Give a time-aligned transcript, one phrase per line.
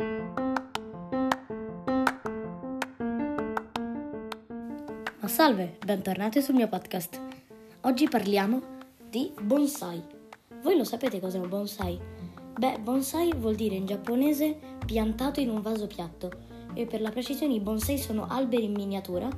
[0.00, 0.06] Ma
[5.26, 7.20] salve, bentornati sul mio podcast.
[7.80, 8.62] Oggi parliamo
[9.10, 10.00] di bonsai.
[10.62, 12.00] Voi lo sapete cos'è un bonsai?
[12.56, 14.56] Beh, bonsai vuol dire in giapponese
[14.86, 16.30] piantato in un vaso piatto
[16.74, 19.28] e per la precisione i bonsai sono alberi in miniatura.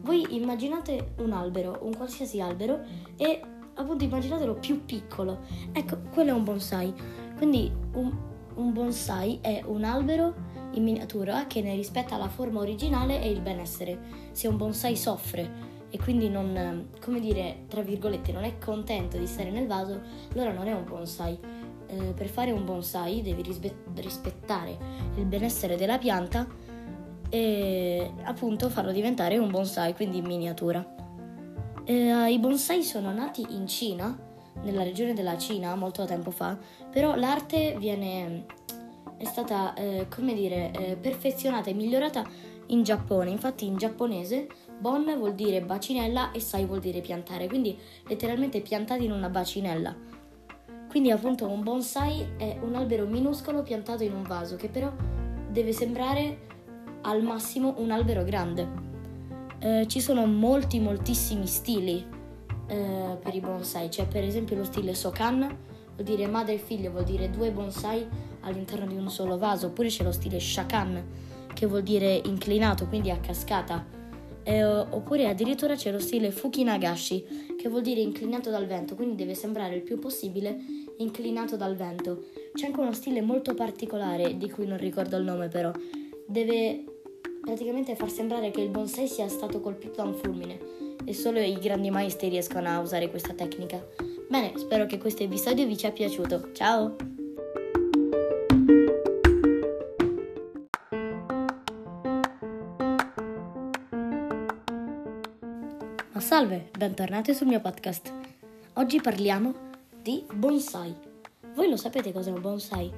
[0.00, 2.80] Voi immaginate un albero, un qualsiasi albero
[3.18, 3.42] e
[3.74, 5.40] appunto immaginatelo più piccolo.
[5.72, 6.94] Ecco, quello è un bonsai.
[7.36, 10.34] Quindi un, un bonsai è un albero
[10.72, 13.98] in miniatura che ne rispetta la forma originale e il benessere.
[14.32, 19.26] Se un bonsai soffre e quindi non, come dire, tra virgolette, non è contento di
[19.26, 20.00] stare nel vaso,
[20.32, 21.38] allora non è un bonsai.
[21.88, 24.76] Eh, per fare un bonsai devi rispe- rispettare
[25.16, 26.46] il benessere della pianta
[27.28, 30.94] e appunto farlo diventare un bonsai, quindi in miniatura.
[31.84, 34.18] Eh, I bonsai sono nati in Cina,
[34.62, 36.56] nella regione della Cina, molto tempo fa,
[36.90, 38.44] però l'arte viene
[39.16, 42.24] è stata, eh, come dire, eh, perfezionata e migliorata
[42.66, 43.30] in Giappone.
[43.30, 49.04] Infatti in giapponese Bon vuol dire bacinella e Sai vuol dire piantare, quindi letteralmente piantati
[49.04, 49.94] in una bacinella.
[50.88, 54.92] Quindi appunto un bonsai è un albero minuscolo piantato in un vaso che però
[55.50, 56.38] deve sembrare
[57.02, 58.84] al massimo un albero grande.
[59.58, 62.04] Eh, ci sono molti moltissimi stili
[62.66, 65.38] eh, per i bonsai, c'è per esempio lo stile Sokan,
[65.94, 68.06] vuol dire madre e figlio, vuol dire due bonsai
[68.40, 71.04] all'interno di un solo vaso, oppure c'è lo stile Shakan,
[71.52, 73.84] che vuol dire inclinato, quindi a cascata,
[74.42, 79.34] eh, oppure addirittura c'è lo stile Fukinagashi, che vuol dire inclinato dal vento, quindi deve
[79.34, 80.56] sembrare il più possibile
[80.98, 82.26] inclinato dal vento.
[82.54, 85.72] C'è anche uno stile molto particolare, di cui non ricordo il nome però,
[86.26, 86.84] deve
[87.40, 91.58] praticamente far sembrare che il bonsai sia stato colpito da un fulmine e solo i
[91.58, 93.84] grandi maestri riescono a usare questa tecnica.
[94.28, 96.52] Bene, spero che questo episodio vi sia piaciuto.
[96.52, 96.96] Ciao!
[106.12, 108.12] Ma salve, bentornati sul mio podcast.
[108.74, 109.54] Oggi parliamo
[110.02, 110.94] di bonsai.
[111.54, 112.90] Voi lo sapete cos'è un bonsai?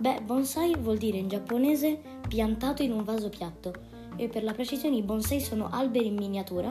[0.00, 3.72] Beh, bonsai vuol dire in giapponese piantato in un vaso piatto
[4.16, 6.70] e per la precisione i bonsai sono alberi in miniatura.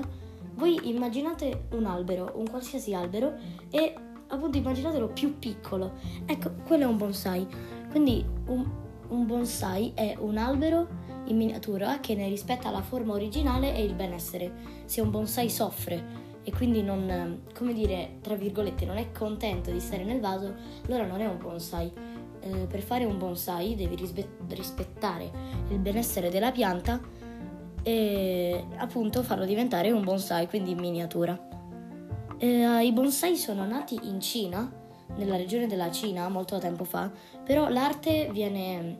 [0.56, 3.34] Voi immaginate un albero, un qualsiasi albero
[3.70, 3.94] e
[4.28, 5.94] appunto immaginatelo più piccolo.
[6.26, 7.46] Ecco, quello è un bonsai.
[7.90, 8.66] Quindi un,
[9.10, 13.96] un bonsai è un albero in miniatura che ne rispetta la forma originale e il
[13.96, 14.54] benessere.
[14.86, 19.80] Se un bonsai soffre e quindi non, come dire, tra virgolette, non è contento di
[19.80, 20.54] stare nel vaso,
[20.86, 21.92] allora non è un bonsai.
[22.40, 25.32] Eh, per fare un bonsai devi rispe- rispettare
[25.70, 27.02] il benessere della pianta
[27.88, 31.40] e appunto farlo diventare un bonsai, quindi in miniatura.
[32.40, 34.70] Eh, I bonsai sono nati in Cina,
[35.18, 37.12] nella regione della Cina, molto tempo fa,
[37.44, 38.98] però l'arte viene,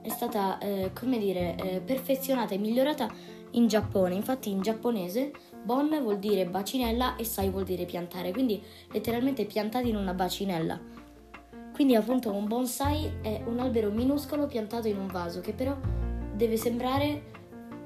[0.00, 3.06] è stata, eh, come dire, eh, perfezionata e migliorata
[3.50, 4.14] in Giappone.
[4.14, 5.32] Infatti in giapponese
[5.62, 8.62] Bon vuol dire bacinella e Sai vuol dire piantare, quindi
[8.92, 10.80] letteralmente piantati in una bacinella.
[11.74, 15.76] Quindi appunto un bonsai è un albero minuscolo piantato in un vaso che però
[16.32, 17.34] deve sembrare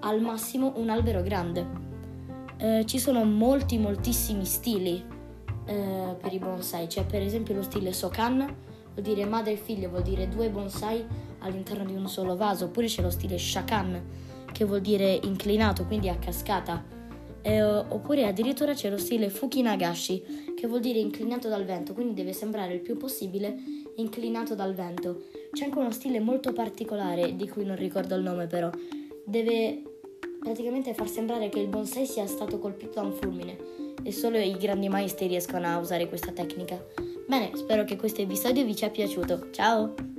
[0.01, 1.89] al massimo un albero grande.
[2.57, 5.03] Eh, ci sono molti moltissimi stili
[5.65, 8.39] eh, per i bonsai, c'è per esempio lo stile Sokan,
[8.93, 11.05] vuol dire madre e figlio, vuol dire due bonsai
[11.39, 14.03] all'interno di un solo vaso, oppure c'è lo stile Shakan,
[14.53, 16.85] che vuol dire inclinato, quindi a cascata,
[17.43, 22.35] eh, oppure addirittura c'è lo stile Fukinagashi, che vuol dire inclinato dal vento, quindi deve
[22.35, 23.57] sembrare il più possibile
[23.97, 25.23] inclinato dal vento.
[25.53, 28.71] C'è anche uno stile molto particolare, di cui non ricordo il nome però,
[29.25, 29.83] deve
[30.41, 33.57] praticamente far sembrare che il bonsai sia stato colpito da un fulmine
[34.03, 36.83] e solo i grandi maestri riescono a usare questa tecnica.
[37.29, 39.51] Bene, spero che questo episodio vi sia piaciuto.
[39.53, 40.10] Ciao!